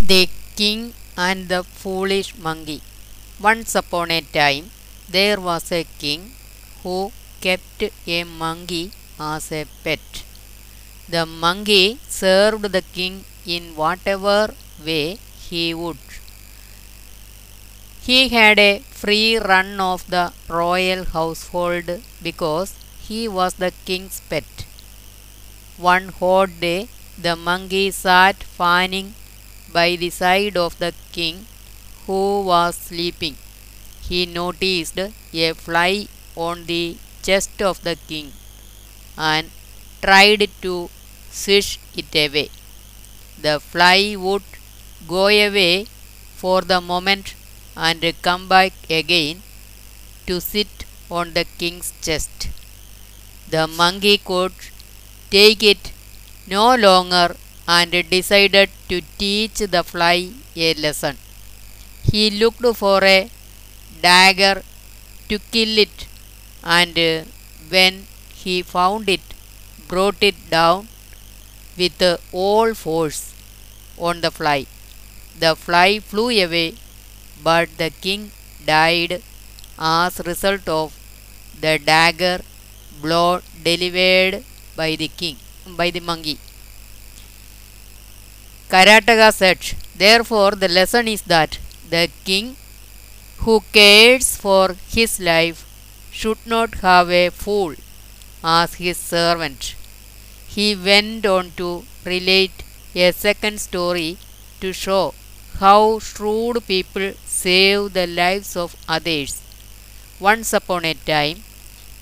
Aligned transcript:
The 0.00 0.28
King 0.56 0.92
and 1.16 1.48
the 1.48 1.62
Foolish 1.62 2.36
Monkey. 2.36 2.82
Once 3.38 3.76
upon 3.76 4.10
a 4.10 4.20
time, 4.22 4.70
there 5.08 5.40
was 5.40 5.70
a 5.70 5.84
king 5.98 6.32
who 6.82 7.12
kept 7.40 7.84
a 8.06 8.24
monkey 8.24 8.90
as 9.20 9.52
a 9.52 9.66
pet. 9.84 10.24
The 11.08 11.26
monkey 11.26 12.00
served 12.08 12.72
the 12.72 12.82
king 12.82 13.24
in 13.46 13.76
whatever 13.76 14.54
way 14.84 15.18
he 15.48 15.74
would. 15.74 15.98
He 18.00 18.28
had 18.28 18.58
a 18.58 18.80
free 18.90 19.36
run 19.36 19.78
of 19.80 20.10
the 20.10 20.32
royal 20.48 21.04
household 21.04 22.02
because 22.20 22.74
he 22.98 23.28
was 23.28 23.54
the 23.54 23.72
king's 23.84 24.20
pet. 24.28 24.64
One 25.78 26.08
hot 26.10 26.60
day, 26.60 26.90
the 27.16 27.34
monkey 27.34 27.90
sat 27.90 28.42
fanning 28.42 29.14
by 29.72 29.96
the 29.96 30.10
side 30.10 30.56
of 30.56 30.78
the 30.78 30.92
king 31.12 31.46
who 32.06 32.42
was 32.42 32.76
sleeping. 32.76 33.36
He 34.08 34.26
noticed 34.26 34.98
a 34.98 35.52
fly 35.54 36.08
on 36.36 36.66
the 36.66 36.96
chest 37.22 37.62
of 37.62 37.82
the 37.84 37.96
king 38.08 38.32
and 39.16 39.50
tried 40.02 40.48
to 40.62 40.90
swish 41.30 41.78
it 41.96 42.14
away. 42.26 42.50
The 43.40 43.60
fly 43.60 44.16
would 44.16 44.42
go 45.06 45.26
away 45.28 45.86
for 46.36 46.62
the 46.62 46.80
moment 46.80 47.34
and 47.76 48.04
come 48.22 48.48
back 48.48 48.72
again 48.90 49.42
to 50.26 50.40
sit 50.40 50.84
on 51.10 51.32
the 51.34 51.44
king's 51.58 51.92
chest. 52.02 52.48
The 53.50 53.66
monkey 53.66 54.18
could 54.18 54.52
take 55.30 55.62
it 55.62 55.92
no 56.46 56.76
longer 56.76 57.36
and 57.76 57.92
decided 58.10 58.70
to 58.90 59.00
teach 59.22 59.58
the 59.74 59.82
fly 59.84 60.16
a 60.56 60.74
lesson. 60.74 61.16
He 62.12 62.30
looked 62.30 62.66
for 62.76 63.04
a 63.04 63.30
dagger 64.02 64.62
to 65.28 65.38
kill 65.54 65.78
it 65.78 66.06
and 66.64 66.96
when 67.74 68.06
he 68.42 68.62
found 68.62 69.08
it, 69.08 69.20
brought 69.88 70.22
it 70.22 70.38
down 70.50 70.88
with 71.78 72.02
all 72.32 72.74
force 72.74 73.34
on 73.98 74.20
the 74.20 74.30
fly. 74.30 74.66
The 75.38 75.56
fly 75.56 76.00
flew 76.00 76.28
away, 76.46 76.76
but 77.42 77.68
the 77.78 77.90
king 77.90 78.32
died 78.66 79.22
as 79.78 80.20
a 80.20 80.24
result 80.24 80.68
of 80.68 80.94
the 81.60 81.78
dagger 81.78 82.40
blow 83.02 83.40
delivered 83.64 84.44
by 84.76 84.96
the 84.96 85.08
king 85.08 85.38
by 85.80 85.90
the 85.90 86.00
monkey. 86.00 86.38
Karataka 88.68 89.32
said, 89.32 89.58
Therefore, 89.96 90.50
the 90.52 90.68
lesson 90.68 91.08
is 91.08 91.22
that 91.22 91.58
the 91.88 92.10
king 92.24 92.56
who 93.38 93.62
cares 93.72 94.36
for 94.36 94.76
his 94.96 95.18
life 95.20 95.64
should 96.10 96.38
not 96.46 96.74
have 96.86 97.10
a 97.10 97.30
fool 97.30 97.74
as 98.44 98.74
his 98.74 98.98
servant. 98.98 99.74
He 100.48 100.74
went 100.74 101.24
on 101.26 101.52
to 101.56 101.84
relate 102.04 102.62
a 102.94 103.12
second 103.12 103.60
story 103.60 104.18
to 104.60 104.72
show 104.72 105.14
how 105.60 105.98
shrewd 105.98 106.66
people 106.66 107.12
save 107.24 107.94
the 107.94 108.06
lives 108.06 108.56
of 108.56 108.76
others. 108.88 109.40
Once 110.20 110.52
upon 110.52 110.84
a 110.84 110.94
time, 110.94 111.42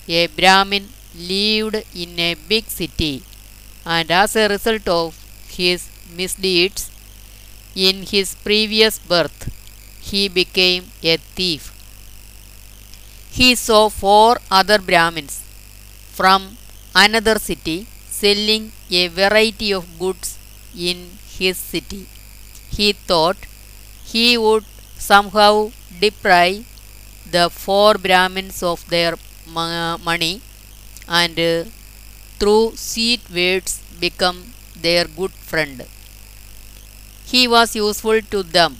a 0.08 0.26
Brahmin 0.26 0.88
lived 1.14 1.76
in 1.94 2.18
a 2.18 2.34
big 2.34 2.66
city, 2.68 3.22
and 3.84 4.10
as 4.10 4.34
a 4.36 4.48
result 4.48 4.88
of 4.88 5.18
his 5.48 5.88
misdeeds 6.14 6.90
in 7.74 8.02
his 8.04 8.34
previous 8.34 8.98
birth, 8.98 9.50
he 10.00 10.28
became 10.28 10.90
a 11.02 11.16
thief. 11.16 11.72
He 13.30 13.54
saw 13.54 13.88
four 13.88 14.38
other 14.50 14.78
Brahmins 14.78 15.40
from 16.18 16.56
another 16.94 17.38
city 17.38 17.86
selling 18.08 18.72
a 18.90 19.08
variety 19.08 19.72
of 19.72 19.98
goods 19.98 20.38
in 20.74 21.18
his 21.38 21.58
city. 21.58 22.06
He 22.70 22.92
thought 22.92 23.36
he 24.04 24.38
would 24.38 24.64
somehow 24.98 25.70
deprive 26.00 26.64
the 27.30 27.50
four 27.50 27.94
Brahmins 27.94 28.62
of 28.62 28.88
their 28.88 29.14
money 29.46 30.40
and 31.08 31.36
through 32.38 32.72
sweet 32.76 33.22
words 33.30 33.80
become 34.00 34.54
their 34.74 35.04
good 35.06 35.32
friend. 35.32 35.86
He 37.26 37.46
was 37.46 37.76
useful 37.76 38.22
to 38.22 38.42
them 38.42 38.78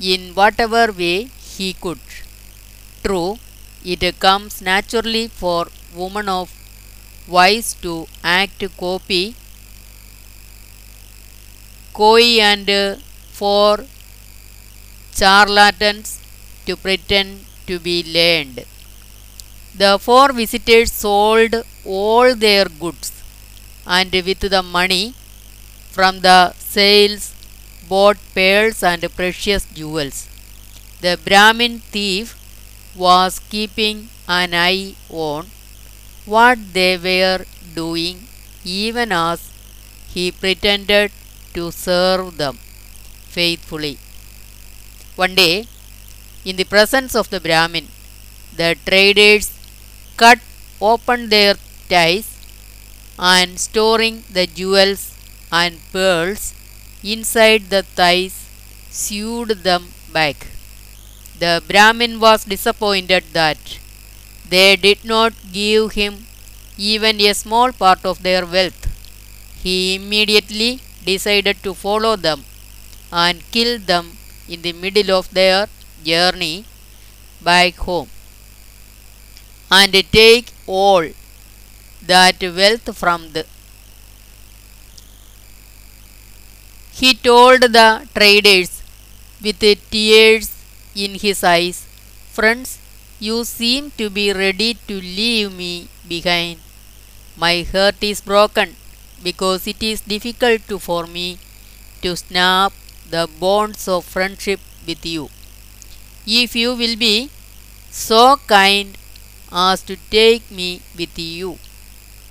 in 0.00 0.34
whatever 0.34 0.92
way 0.92 1.24
he 1.56 1.72
could. 1.72 2.00
True, 3.02 3.38
it 3.84 4.20
comes 4.20 4.62
naturally 4.62 5.26
for 5.28 5.66
women 5.94 6.28
of 6.28 6.52
wise 7.28 7.74
to 7.82 8.06
act 8.22 8.64
copy, 8.76 9.34
coy 11.92 12.40
and 12.40 12.68
uh, 12.70 12.96
for 13.32 13.78
charlatans 15.18 16.18
to 16.66 16.74
pretend 16.76 17.44
to 17.66 17.78
be 17.78 17.96
learned. 18.16 18.64
The 19.74 19.98
four 19.98 20.32
visitors 20.32 20.92
sold 20.92 21.54
all 21.84 22.34
their 22.34 22.66
goods 22.66 23.12
and 23.86 24.12
with 24.12 24.40
the 24.40 24.62
money 24.62 25.14
from 25.90 26.20
the 26.20 26.52
sales 26.54 27.34
bought 27.88 28.18
pearls 28.34 28.82
and 28.82 29.02
precious 29.16 29.64
jewels. 29.78 30.28
The 31.00 31.18
Brahmin 31.24 31.80
thief 31.80 32.36
was 32.96 33.40
keeping 33.50 34.10
an 34.28 34.54
eye 34.54 34.94
on 35.08 35.46
what 36.26 36.58
they 36.74 36.96
were 36.96 37.44
doing 37.74 38.28
even 38.64 39.12
as 39.12 39.50
he 40.14 40.30
pretended 40.32 41.12
to 41.54 41.70
serve 41.72 42.36
them 42.36 42.58
faithfully. 43.36 43.98
One 45.16 45.34
day, 45.34 45.66
in 46.44 46.56
the 46.56 46.64
presence 46.64 47.14
of 47.14 47.30
the 47.30 47.40
Brahmin, 47.40 47.88
the 48.56 48.76
traders 48.86 49.50
cut 50.16 50.40
open 50.80 51.28
their 51.28 51.56
ties 51.88 52.28
and 53.18 53.58
storing 53.60 54.24
the 54.30 54.46
jewels 54.46 55.12
and 55.52 55.80
pearls 55.92 56.54
inside 57.02 57.70
the 57.70 57.82
thighs 57.82 58.36
sewed 58.90 59.50
them 59.68 59.88
back. 60.12 60.46
The 61.38 61.62
Brahmin 61.68 62.20
was 62.20 62.44
disappointed 62.44 63.24
that 63.32 63.58
they 64.48 64.76
did 64.76 65.04
not 65.04 65.32
give 65.52 65.92
him 65.92 66.26
even 66.76 67.20
a 67.20 67.34
small 67.34 67.72
part 67.72 68.04
of 68.04 68.22
their 68.22 68.44
wealth. 68.46 68.82
He 69.62 69.94
immediately 69.96 70.80
decided 71.04 71.62
to 71.64 71.74
follow 71.74 72.16
them 72.16 72.44
and 73.12 73.42
kill 73.50 73.78
them 73.78 74.18
in 74.48 74.62
the 74.62 74.72
middle 74.72 75.10
of 75.18 75.32
their 75.34 75.68
journey 76.04 76.66
back 77.42 77.76
home 77.76 78.08
and 79.70 79.92
take 80.12 80.52
all 80.66 81.04
that 82.10 82.42
wealth 82.58 82.88
from 82.96 83.32
the 83.34 83.44
he 87.00 87.10
told 87.28 87.62
the 87.78 87.88
traders 88.16 88.70
with 89.46 89.60
tears 89.94 90.48
in 91.04 91.12
his 91.24 91.40
eyes 91.54 91.78
friends 92.38 92.70
you 93.26 93.36
seem 93.44 93.90
to 94.00 94.06
be 94.18 94.26
ready 94.42 94.70
to 94.88 94.96
leave 95.20 95.50
me 95.62 95.72
behind 96.14 96.58
my 97.44 97.54
heart 97.72 98.02
is 98.12 98.20
broken 98.32 98.76
because 99.28 99.66
it 99.66 99.82
is 99.82 100.00
difficult 100.14 100.60
to, 100.68 100.78
for 100.78 101.06
me 101.06 101.38
to 102.02 102.16
snap 102.16 102.72
the 103.10 103.28
bonds 103.40 103.88
of 103.88 104.04
friendship 104.04 104.60
with 104.86 105.04
you 105.06 105.28
if 106.26 106.54
you 106.54 106.74
will 106.80 106.96
be 106.96 107.30
so 107.90 108.36
kind 108.46 108.96
as 109.52 109.82
to 109.82 109.96
take 110.18 110.50
me 110.50 110.70
with 110.98 111.18
you 111.18 111.58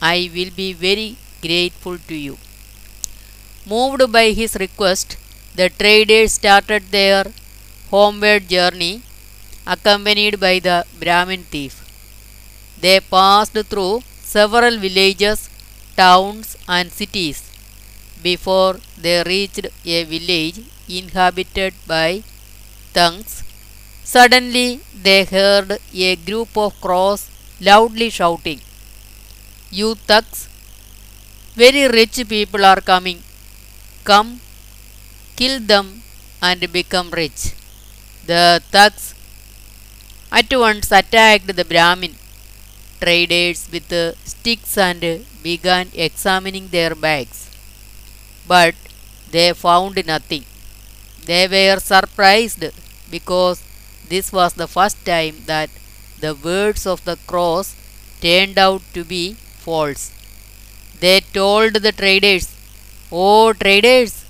I 0.01 0.31
will 0.35 0.51
be 0.55 0.73
very 0.73 1.17
grateful 1.41 1.97
to 2.09 2.15
you. 2.15 2.37
Moved 3.71 4.11
by 4.11 4.31
his 4.31 4.55
request, 4.55 5.17
the 5.55 5.69
traders 5.69 6.33
started 6.33 6.83
their 6.91 7.25
homeward 7.91 8.47
journey 8.47 9.01
accompanied 9.65 10.39
by 10.39 10.59
the 10.59 10.85
Brahmin 11.01 11.43
thief. 11.43 11.75
They 12.79 12.99
passed 13.01 13.57
through 13.71 14.03
several 14.23 14.77
villages, 14.77 15.49
towns, 15.97 16.55
and 16.67 16.91
cities 16.91 17.43
before 18.23 18.77
they 18.97 19.23
reached 19.23 19.67
a 19.85 20.03
village 20.05 20.59
inhabited 20.87 21.73
by 21.85 22.23
Thugs. 22.93 23.43
Suddenly, 24.03 24.81
they 25.07 25.25
heard 25.25 25.79
a 25.93 26.15
group 26.15 26.57
of 26.57 26.79
crows 26.81 27.29
loudly 27.59 28.09
shouting. 28.09 28.61
You 29.71 29.95
thugs, 29.95 30.47
very 31.55 31.87
rich 31.89 32.19
people 32.27 32.65
are 32.65 32.81
coming. 32.81 33.23
Come 34.09 34.29
kill 35.37 35.59
them 35.71 35.87
and 36.41 36.61
become 36.77 37.09
rich. 37.11 37.53
The 38.25 38.61
thugs 38.71 39.15
at 40.31 40.49
once 40.65 40.89
attacked 40.91 41.47
the 41.57 41.65
Brahmin 41.71 42.13
traders 43.01 43.61
with 43.73 43.89
sticks 44.33 44.77
and 44.77 45.01
began 45.43 45.87
examining 45.93 46.67
their 46.69 46.95
bags. 46.95 47.39
But 48.47 48.75
they 49.31 49.53
found 49.53 50.03
nothing. 50.07 50.45
They 51.25 51.47
were 51.47 51.79
surprised 51.79 52.63
because 53.11 53.61
this 54.09 54.31
was 54.31 54.53
the 54.53 54.67
first 54.67 54.97
time 55.05 55.35
that 55.47 55.69
the 56.19 56.35
words 56.35 56.85
of 56.87 57.03
the 57.05 57.17
cross 57.27 57.75
turned 58.21 58.57
out 58.57 58.81
to 58.95 59.03
be 59.03 59.35
false. 59.65 60.11
They 60.99 61.21
told 61.21 61.75
the 61.75 61.91
traders, 61.93 62.47
Oh 63.11 63.53
traders, 63.53 64.23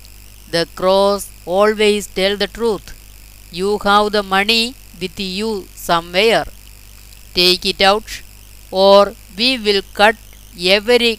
the 0.50 0.66
cross 0.74 1.30
always 1.46 2.06
tell 2.08 2.36
the 2.36 2.46
truth. 2.48 2.94
You 3.52 3.78
have 3.78 4.12
the 4.12 4.22
money 4.22 4.74
with 5.00 5.18
you 5.20 5.68
somewhere. 5.74 6.46
Take 7.34 7.66
it 7.66 7.80
out, 7.80 8.22
or 8.70 9.14
we 9.36 9.58
will 9.58 9.82
cut 9.94 10.16
every 10.58 11.18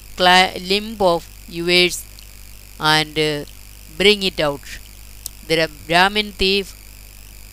limb 0.69 0.97
of 1.01 1.27
yours 1.47 2.03
and 2.79 3.17
uh, 3.19 3.45
bring 3.97 4.23
it 4.23 4.39
out. 4.39 4.61
The 5.47 5.69
Brahmin 5.87 6.33
thief 6.33 6.75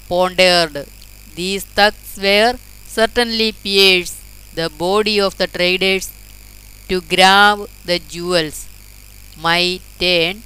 pondered. 0.08 0.86
These 1.34 1.64
thugs 1.64 2.18
were 2.18 2.54
certainly 2.86 3.52
pierced 3.52 4.16
the 4.54 4.70
body 4.70 5.20
of 5.20 5.36
the 5.38 5.46
traders 5.46 6.10
to 6.88 7.00
grab 7.00 7.68
the 7.84 7.98
jewels. 7.98 8.66
My 9.36 9.80
turn 10.00 10.42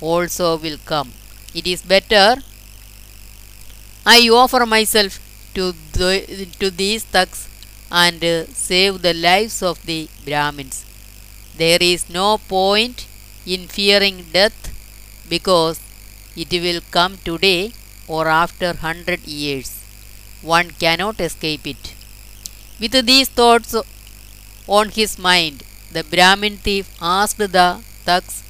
also 0.00 0.56
will 0.56 0.78
come. 0.84 1.12
It 1.54 1.66
is 1.66 1.82
better 1.82 2.36
I 4.06 4.28
offer 4.28 4.66
myself 4.66 5.18
to, 5.54 5.72
the, 5.92 6.46
to 6.60 6.70
these 6.70 7.04
thugs 7.04 7.48
and 7.90 8.20
save 8.52 9.02
the 9.02 9.14
lives 9.14 9.62
of 9.62 9.84
the 9.86 10.08
Brahmins. 10.24 10.84
There 11.56 11.78
is 11.80 12.10
no 12.10 12.38
point 12.38 13.06
in 13.46 13.68
fearing 13.68 14.26
death 14.32 14.74
because 15.28 15.80
it 16.36 16.50
will 16.52 16.80
come 16.90 17.18
today 17.24 17.72
or 18.06 18.28
after 18.28 18.74
hundred 18.74 19.26
years. 19.26 19.80
One 20.42 20.70
cannot 20.72 21.20
escape 21.20 21.66
it. 21.66 21.94
With 22.78 23.06
these 23.06 23.28
thoughts 23.28 23.74
on 24.66 24.90
his 24.90 25.18
mind, 25.18 25.62
the 25.92 26.04
Brahmin 26.04 26.58
thief 26.58 26.90
asked 27.00 27.38
the 27.38 27.82
thugs 28.06 28.42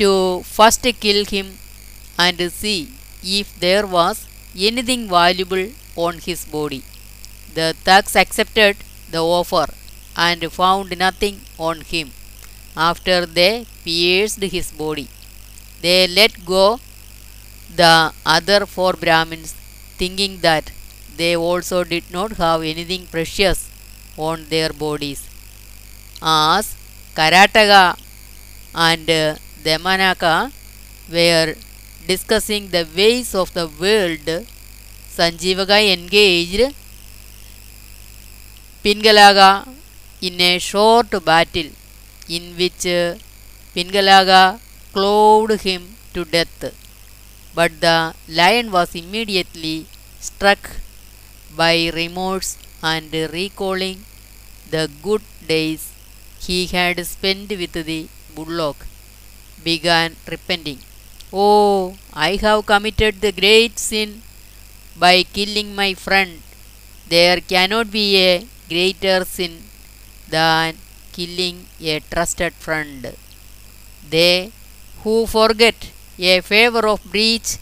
to 0.00 0.10
first 0.56 0.86
kill 1.04 1.24
him 1.34 1.46
and 2.24 2.38
see 2.60 2.78
if 3.40 3.48
there 3.64 3.86
was 3.86 4.16
anything 4.68 5.02
valuable 5.08 5.64
on 5.96 6.18
his 6.28 6.44
body. 6.44 6.82
The 7.54 7.68
thugs 7.86 8.14
accepted 8.16 8.76
the 9.10 9.22
offer 9.38 9.66
and 10.16 10.40
found 10.60 10.96
nothing 10.98 11.36
on 11.58 11.80
him 11.92 12.12
after 12.76 13.18
they 13.26 13.66
pierced 13.84 14.42
his 14.56 14.70
body. 14.72 15.08
They 15.82 16.06
let 16.06 16.44
go 16.44 16.80
the 17.74 18.12
other 18.24 18.66
four 18.66 18.92
Brahmins, 18.94 19.54
thinking 20.00 20.40
that 20.40 20.70
they 21.16 21.34
also 21.36 21.84
did 21.84 22.04
not 22.10 22.32
have 22.32 22.62
anything 22.62 23.06
precious 23.06 23.68
on 24.16 24.46
their 24.48 24.70
bodies. 24.72 25.22
As 26.22 26.74
Karataka 27.16 27.98
and 28.74 29.08
uh, 29.10 29.36
Damanaka 29.64 30.52
were 31.10 31.54
discussing 32.06 32.68
the 32.68 32.86
ways 32.96 33.34
of 33.34 33.52
the 33.54 33.66
world, 33.68 34.46
Sanjeevaka 35.16 35.78
engaged 35.92 36.74
Pingalaka 38.84 39.66
in 40.20 40.40
a 40.40 40.58
short 40.58 41.10
battle 41.24 41.70
in 42.28 42.44
which 42.58 42.84
uh, 42.86 43.14
Pingalaka 43.74 44.60
clawed 44.92 45.52
him 45.60 45.82
to 46.14 46.24
death. 46.24 46.64
But 47.54 47.80
the 47.80 48.14
lion 48.28 48.70
was 48.72 48.94
immediately 48.94 49.86
struck 50.20 50.70
by 51.56 51.90
remorse 51.94 52.58
and 52.82 53.12
recalling 53.38 54.04
the 54.70 54.90
good 55.02 55.22
days 55.46 55.92
he 56.46 56.66
had 56.66 57.04
spent 57.06 57.50
with 57.50 57.72
the 57.72 58.08
bullock, 58.34 58.86
began 59.64 60.16
repenting. 60.32 60.80
Oh, 61.32 61.96
I 62.12 62.36
have 62.36 62.66
committed 62.66 63.20
the 63.20 63.32
great 63.32 63.78
sin 63.78 64.22
by 64.96 65.22
killing 65.22 65.74
my 65.74 65.94
friend. 65.94 66.42
There 67.08 67.40
cannot 67.40 67.90
be 67.90 68.06
a 68.16 68.46
greater 68.68 69.24
sin 69.24 69.54
than 70.28 70.76
killing 71.12 71.66
a 71.80 72.00
trusted 72.12 72.54
friend. 72.54 73.14
They 74.14 74.52
who 75.02 75.26
forget 75.26 75.90
a 76.18 76.40
favor 76.40 76.86
of 76.86 77.04
breach, 77.04 77.58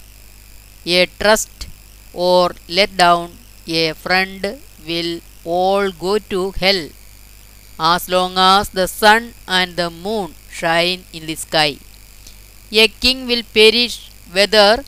a 0.84 1.06
trust, 1.20 1.68
or 2.12 2.50
let 2.68 2.96
down 2.96 3.36
a 3.66 3.92
friend 3.92 4.60
will 4.86 5.20
all 5.44 5.90
go 5.92 6.18
to 6.32 6.50
hell 6.62 6.82
as 7.78 8.08
long 8.14 8.36
as 8.36 8.68
the 8.70 8.86
sun 8.86 9.32
and 9.46 9.76
the 9.76 9.88
moon 10.04 10.34
shine 10.50 11.04
in 11.12 11.26
the 11.26 11.34
sky. 11.34 11.78
A 12.72 12.88
king 12.88 13.26
will 13.26 13.42
perish 13.58 14.10
whether 14.32 14.84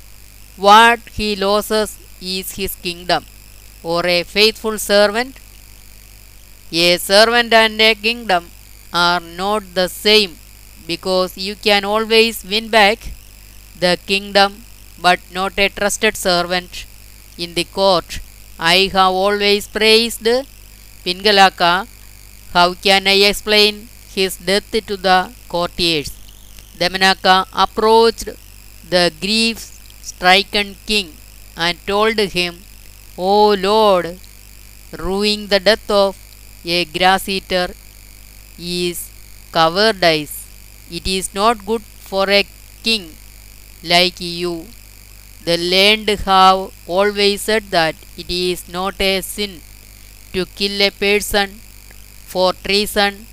what 0.56 1.00
he 1.18 1.36
loses 1.36 1.98
is 2.20 2.52
his 2.52 2.74
kingdom 2.76 3.24
or 3.82 4.06
a 4.06 4.22
faithful 4.22 4.78
servant. 4.78 5.36
A 6.72 6.96
servant 6.98 7.52
and 7.52 7.80
a 7.80 7.94
kingdom 7.94 8.50
are 8.92 9.20
not 9.20 9.74
the 9.74 9.88
same 9.88 10.38
because 10.86 11.36
you 11.36 11.54
can 11.54 11.84
always 11.84 12.44
win 12.44 12.68
back 12.68 12.98
the 13.78 13.98
kingdom 14.06 14.64
but 14.98 15.20
not 15.32 15.58
a 15.58 15.68
trusted 15.68 16.16
servant 16.16 16.86
in 17.38 17.54
the 17.54 17.64
court. 17.64 18.20
I 18.58 18.90
have 18.92 19.12
always 19.12 19.66
praised 19.68 20.26
Pingalaka. 21.04 21.86
How 22.52 22.74
can 22.74 23.06
I 23.06 23.16
explain 23.30 23.88
his 24.14 24.36
death 24.36 24.70
to 24.90 24.96
the 24.96 25.18
courtiers? 25.48 26.10
Damanaka 26.80 27.36
approached 27.64 28.28
the 28.94 29.04
grief 29.20 29.58
stricken 30.02 30.76
king 30.86 31.08
and 31.56 31.78
told 31.86 32.18
him, 32.18 32.62
O 33.16 33.50
Lord, 33.54 34.18
ruining 34.92 35.46
the 35.48 35.60
death 35.60 35.90
of 35.90 36.16
a 36.64 36.84
grass 36.84 37.28
eater 37.28 37.68
is 38.58 38.98
cowardice. 39.52 40.34
It 40.90 41.06
is 41.06 41.34
not 41.34 41.66
good 41.66 41.82
for 41.82 42.28
a 42.30 42.44
king 42.82 43.04
like 43.82 44.20
you. 44.20 44.66
The 45.44 45.56
learned 45.58 46.08
have 46.26 46.72
always 46.86 47.42
said 47.42 47.64
that 47.70 47.96
it 48.16 48.30
is 48.30 48.68
not 48.68 49.00
a 49.00 49.20
sin 49.20 49.60
to 50.32 50.46
kill 50.46 50.80
a 50.82 50.90
person 50.90 51.60
for 52.32 52.52
treason, 52.52 53.26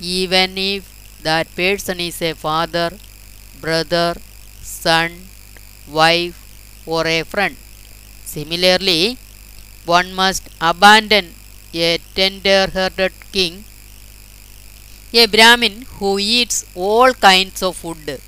even 0.00 0.58
if 0.58 0.82
that 1.22 1.54
person 1.54 2.00
is 2.00 2.20
a 2.22 2.34
father, 2.34 2.90
brother, 3.60 4.14
son, 4.62 5.28
wife, 5.88 6.38
or 6.86 7.06
a 7.06 7.22
friend. 7.24 7.56
Similarly, 8.24 9.18
one 9.84 10.14
must 10.14 10.48
abandon 10.60 11.34
a 11.74 11.98
tender 12.14 12.68
hearted 12.72 13.12
king, 13.32 13.64
a 15.12 15.26
Brahmin 15.26 15.82
who 15.98 16.18
eats 16.18 16.64
all 16.74 17.12
kinds 17.12 17.62
of 17.62 17.76
food, 17.76 18.20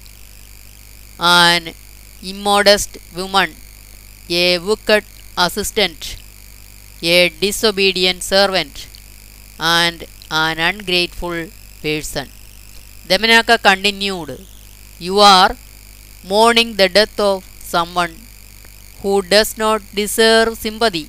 an 1.19 1.73
immodest 2.23 2.99
woman, 3.15 3.55
a 4.29 4.59
wicked 4.59 5.05
assistant, 5.37 6.17
a 7.03 7.29
disobedient 7.31 8.23
servant, 8.23 8.87
and 9.59 10.05
an 10.31 10.59
ungrateful 10.59 11.49
person. 11.82 12.28
Damanaka 13.08 13.56
continued, 13.68 14.46
You 14.99 15.20
are 15.20 15.56
mourning 16.25 16.76
the 16.76 16.88
death 16.88 17.18
of 17.18 17.44
someone 17.75 18.14
who 19.02 19.22
does 19.22 19.56
not 19.58 19.82
deserve 19.94 20.58
sympathy, 20.58 21.08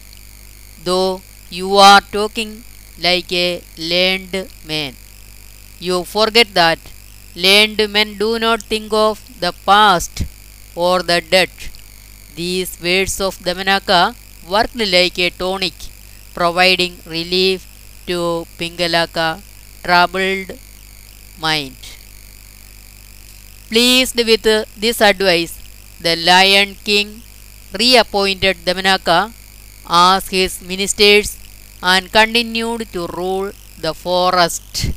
though 0.84 1.22
you 1.50 1.78
are 1.78 2.02
talking 2.02 2.64
like 3.08 3.32
a 3.32 3.62
learned 3.78 4.36
man. 4.66 4.96
You 5.80 6.04
forget 6.06 6.54
that 6.54 6.80
learned 7.36 7.82
men 7.96 8.18
do 8.18 8.40
not 8.40 8.64
think 8.64 8.94
of 8.94 9.20
the 9.40 9.54
past 9.66 10.24
or 10.76 11.04
the 11.04 11.22
dead. 11.22 11.50
These 12.36 12.82
words 12.82 13.20
of 13.22 13.38
Damanaka 13.40 14.16
worked 14.50 14.76
like 14.76 15.20
a 15.20 15.30
tonic, 15.30 15.74
providing 16.34 17.00
relief 17.06 17.68
to 18.08 18.48
Pingalaka 18.58 19.42
troubled 19.84 20.58
mind. 21.40 21.76
Pleased 23.70 24.18
with 24.18 24.44
this 24.84 25.02
advice, 25.02 25.54
the 26.00 26.16
Lion 26.16 26.76
King 26.84 27.24
reappointed 27.80 28.58
Damanaka 28.66 29.34
as 29.90 30.28
his 30.28 30.62
ministers 30.62 31.38
and 31.82 32.12
continued 32.12 32.92
to 32.94 33.08
rule 33.08 33.52
the 33.80 33.94
forest. 33.94 34.92